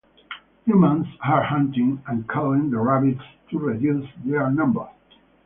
Humans 0.65 1.05
are 1.23 1.43
hunting 1.43 2.01
and 2.07 2.27
culling 2.27 2.71
the 2.71 2.79
rabbits 2.79 3.21
to 3.51 3.59
reduce 3.59 4.09
their 4.25 4.49
number. 4.49 4.89